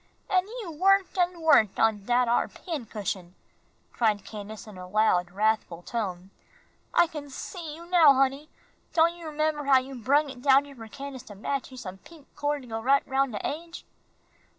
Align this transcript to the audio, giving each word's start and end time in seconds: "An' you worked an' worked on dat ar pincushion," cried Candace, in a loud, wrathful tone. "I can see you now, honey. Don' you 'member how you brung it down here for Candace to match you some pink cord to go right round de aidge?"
"An' 0.31 0.47
you 0.63 0.71
worked 0.71 1.15
an' 1.19 1.41
worked 1.41 1.79
on 1.79 2.05
dat 2.07 2.27
ar 2.27 2.47
pincushion," 2.47 3.35
cried 3.93 4.25
Candace, 4.25 4.65
in 4.65 4.75
a 4.75 4.87
loud, 4.87 5.29
wrathful 5.29 5.83
tone. 5.83 6.31
"I 6.91 7.05
can 7.05 7.29
see 7.29 7.75
you 7.75 7.85
now, 7.85 8.11
honey. 8.15 8.49
Don' 8.93 9.13
you 9.13 9.31
'member 9.31 9.65
how 9.65 9.77
you 9.77 9.93
brung 9.93 10.31
it 10.31 10.41
down 10.41 10.65
here 10.65 10.73
for 10.75 10.87
Candace 10.87 11.21
to 11.29 11.35
match 11.35 11.69
you 11.69 11.77
some 11.77 11.99
pink 11.99 12.25
cord 12.35 12.63
to 12.63 12.67
go 12.67 12.79
right 12.81 13.07
round 13.07 13.33
de 13.33 13.47
aidge?" 13.47 13.85